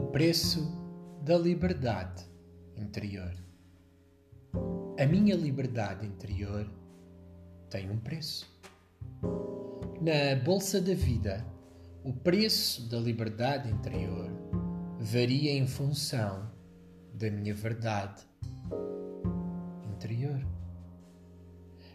preço 0.00 0.70
da 1.22 1.36
liberdade 1.36 2.24
interior. 2.76 3.32
A 4.98 5.06
minha 5.06 5.34
liberdade 5.34 6.06
interior 6.06 6.68
tem 7.70 7.90
um 7.90 7.98
preço. 7.98 8.50
Na 10.00 10.36
bolsa 10.42 10.80
da 10.80 10.94
vida, 10.94 11.44
o 12.04 12.12
preço 12.12 12.88
da 12.88 12.98
liberdade 12.98 13.70
interior 13.70 14.30
varia 14.98 15.52
em 15.52 15.66
função 15.66 16.50
da 17.14 17.30
minha 17.30 17.54
verdade 17.54 18.22
interior. 19.92 20.44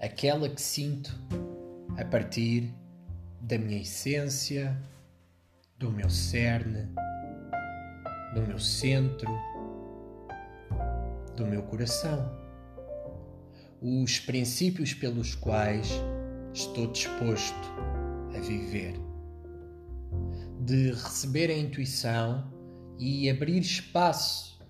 Aquela 0.00 0.48
que 0.48 0.60
sinto 0.60 1.12
a 1.96 2.04
partir 2.04 2.72
da 3.40 3.58
minha 3.58 3.80
essência, 3.80 4.80
do 5.78 5.90
meu 5.90 6.08
cerne, 6.08 6.88
do 8.34 8.42
meu 8.42 8.58
centro, 8.58 9.28
do 11.36 11.46
meu 11.46 11.62
coração. 11.62 12.30
Os 13.80 14.18
princípios 14.18 14.92
pelos 14.92 15.34
quais 15.34 15.90
estou 16.52 16.88
disposto 16.88 17.68
a 18.36 18.40
viver. 18.40 18.94
De 20.60 20.90
receber 20.90 21.50
a 21.50 21.56
intuição 21.56 22.52
e 22.98 23.30
abrir 23.30 23.60
espaço 23.60 24.60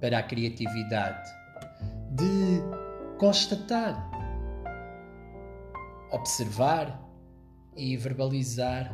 para 0.00 0.18
a 0.18 0.22
criatividade. 0.22 1.30
De 2.12 2.60
constatar, 3.18 4.10
observar 6.10 7.06
e 7.76 7.96
verbalizar 7.96 8.92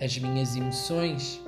as 0.00 0.18
minhas 0.18 0.56
emoções 0.56 1.40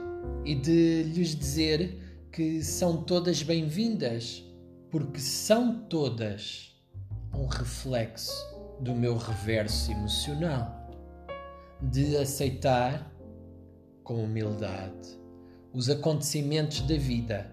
e 0.45 0.55
de 0.55 1.03
lhes 1.05 1.35
dizer 1.35 1.99
que 2.33 2.63
são 2.63 3.03
todas 3.03 3.43
bem-vindas, 3.43 4.45
porque 4.91 5.21
são 5.21 5.85
todas 5.89 6.75
um 7.35 7.47
reflexo 7.47 8.33
do 8.81 8.95
meu 8.95 9.17
reverso 9.17 9.93
emocional, 9.93 10.91
de 11.81 12.17
aceitar 12.17 13.13
com 14.03 14.25
humildade 14.25 15.23
os 15.73 15.89
acontecimentos 15.89 16.83
da 16.83 16.97
vida, 16.97 17.51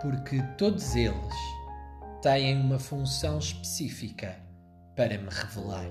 porque 0.00 0.40
todos 0.56 0.94
eles 0.94 1.34
têm 2.22 2.60
uma 2.60 2.78
função 2.78 3.38
específica 3.38 4.36
para 4.94 5.18
me 5.18 5.28
revelar, 5.28 5.90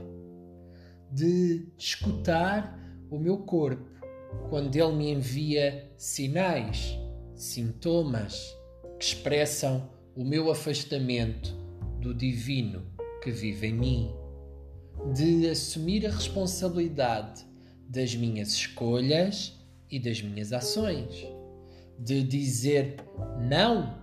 de 1.12 1.68
escutar 1.78 2.80
o 3.10 3.18
meu 3.20 3.40
corpo 3.40 3.99
quando 4.50 4.76
ele 4.76 4.94
me 4.94 5.12
envia 5.12 5.92
sinais, 5.98 6.98
sintomas 7.36 8.56
que 8.98 9.06
expressam 9.06 9.90
o 10.16 10.24
meu 10.24 10.52
afastamento 10.52 11.56
do 12.00 12.14
divino 12.14 12.84
que 13.22 13.32
vive 13.32 13.68
em 13.68 13.74
mim, 13.74 14.16
de 15.14 15.50
assumir 15.50 16.06
a 16.06 16.12
responsabilidade 16.12 17.46
das 17.88 18.16
minhas 18.16 18.50
escolhas 18.50 19.54
e 19.90 20.00
das 20.00 20.22
minhas 20.22 20.54
ações, 20.54 21.26
de 21.98 22.24
dizer 22.24 22.98
não 23.40 24.00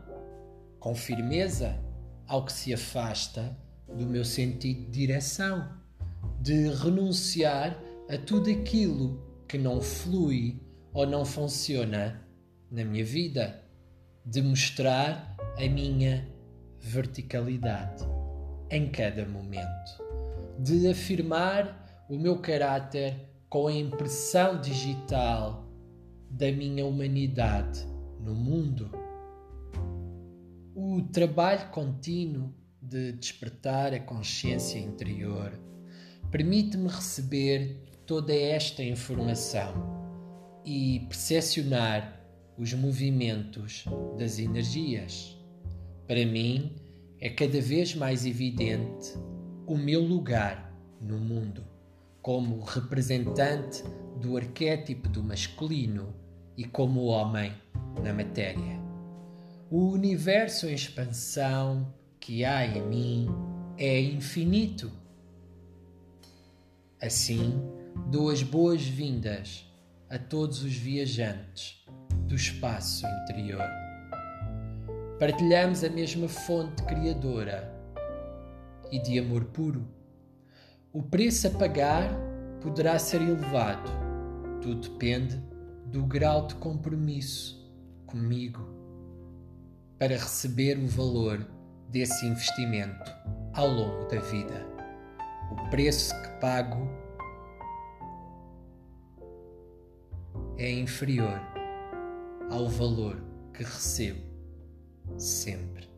com 0.79 0.95
firmeza 0.95 1.79
ao 2.27 2.45
que 2.45 2.53
se 2.53 2.75
afasta 2.75 3.57
do 3.89 4.07
meu 4.07 4.25
sentido 4.25 4.87
de 4.87 4.91
direção, 4.91 5.69
de 6.41 6.69
renunciar 6.69 7.81
a 8.09 8.19
tudo 8.19 8.51
aquilo 8.51 9.26
que 9.49 9.59
não 9.59 9.81
flui 9.81 10.61
ou 10.93 11.07
não 11.07 11.25
funciona 11.25 12.23
na 12.71 12.85
minha 12.85 13.05
vida, 13.05 13.63
de 14.25 14.43
mostrar 14.43 15.37
a 15.57 15.69
minha 15.69 16.27
verticalidade 16.81 18.05
em 18.71 18.91
cada 18.91 19.25
momento, 19.25 20.03
de 20.59 20.89
afirmar 20.89 22.07
o 22.09 22.19
meu 22.19 22.39
caráter 22.39 23.15
com 23.49 23.69
a 23.69 23.73
impressão 23.73 24.61
digital 24.61 25.67
da 26.31 26.51
minha 26.51 26.85
humanidade 26.85 27.87
no 28.21 28.35
mundo. 28.35 28.91
O 30.75 31.03
trabalho 31.13 31.71
contínuo 31.71 32.53
de 32.83 33.13
despertar 33.13 33.95
a 33.95 34.01
consciência 34.01 34.79
interior 34.79 35.53
permite-me 36.31 36.89
receber 36.89 37.81
toda 38.07 38.35
esta 38.35 38.83
informação 38.83 39.97
e 40.65 41.01
percepcionar 41.09 42.21
os 42.57 42.73
movimentos 42.73 43.85
das 44.17 44.39
energias. 44.39 45.37
Para 46.07 46.25
mim, 46.25 46.75
é 47.21 47.29
cada 47.29 47.61
vez 47.61 47.95
mais 47.95 48.25
evidente 48.25 49.15
o 49.67 49.77
meu 49.77 50.01
lugar 50.01 50.73
no 51.01 51.19
mundo 51.19 51.65
como 52.23 52.63
representante 52.65 53.85
do 54.21 54.37
arquétipo 54.37 55.09
do 55.09 55.23
masculino 55.23 56.15
e 56.57 56.65
como 56.65 57.05
homem 57.05 57.53
na 58.03 58.13
matéria. 58.13 58.81
O 59.71 59.91
universo 59.91 60.67
em 60.67 60.75
expansão 60.75 61.93
que 62.19 62.45
há 62.45 62.67
em 62.67 62.83
mim 62.83 63.29
é 63.77 64.01
infinito. 64.01 64.91
Assim, 67.01 67.61
dou 68.11 68.31
as 68.31 68.43
boas-vindas 68.43 69.71
a 70.09 70.19
todos 70.19 70.63
os 70.63 70.75
viajantes 70.75 71.85
do 72.27 72.35
espaço 72.35 73.07
interior. 73.23 73.65
Partilhamos 75.19 75.83
a 75.83 75.89
mesma 75.89 76.29
fonte 76.29 76.83
criadora 76.85 77.73
e 78.93 79.01
de 79.01 79.19
amor 79.19 79.47
puro. 79.47 79.87
O 80.93 81.03
preço 81.03 81.49
a 81.49 81.51
pagar 81.51 82.11
poderá 82.61 82.99
ser 82.99 83.23
elevado, 83.23 83.91
tudo 84.63 84.89
depende 84.89 85.41
do 85.87 86.05
grau 86.05 86.47
de 86.47 86.55
compromisso 86.57 87.67
comigo 88.07 88.67
para 89.99 90.15
receber 90.15 90.79
o 90.79 90.87
valor 90.87 91.47
desse 91.89 92.27
investimento 92.27 93.11
ao 93.55 93.69
longo 93.69 94.07
da 94.09 94.21
vida. 94.21 94.67
O 95.51 95.71
preço 95.71 96.15
que 96.23 96.29
pago 96.41 97.06
é 100.59 100.71
inferior 100.71 101.41
ao 102.51 102.69
valor 102.69 103.23
que 103.53 103.63
recebo 103.63 104.21
sempre. 105.19 105.89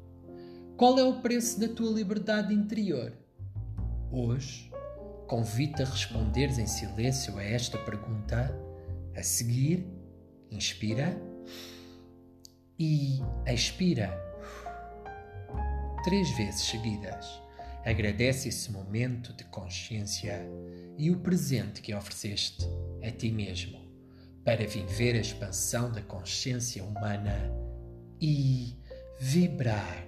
Qual 0.77 0.99
é 0.99 1.05
o 1.05 1.21
preço 1.21 1.61
da 1.61 1.69
tua 1.69 1.91
liberdade 1.93 2.53
interior? 2.53 3.13
Hoje, 4.11 4.71
convido-te 5.27 5.83
a 5.83 5.87
responderes 5.87 6.59
em 6.59 6.67
silêncio 6.67 7.37
a 7.37 7.43
esta 7.43 7.79
pergunta. 7.79 8.55
A 9.17 9.23
seguir, 9.23 9.85
inspira 10.51 11.21
e 12.79 13.21
expira 13.47 14.17
três 16.05 16.31
vezes 16.37 16.63
seguidas. 16.63 17.27
Agradece 17.85 18.49
esse 18.49 18.71
momento 18.71 19.33
de 19.33 19.45
consciência 19.45 20.47
e 20.97 21.11
o 21.11 21.19
presente 21.19 21.81
que 21.81 21.93
ofereceste 21.93 22.65
a 23.03 23.11
ti 23.11 23.33
mesmo 23.33 23.78
para 24.49 24.67
viver 24.67 25.15
a 25.15 25.21
expansão 25.21 25.93
da 25.93 26.01
consciência 26.01 26.83
humana 26.83 27.53
e 28.19 28.75
vibrar 29.21 30.07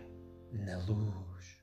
na 0.50 0.78
luz. 0.78 1.59